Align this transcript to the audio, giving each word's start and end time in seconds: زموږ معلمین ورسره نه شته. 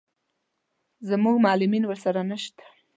زموږ 1.09 1.35
معلمین 1.45 1.83
ورسره 1.87 2.21
نه 2.29 2.37
شته. 2.43 2.65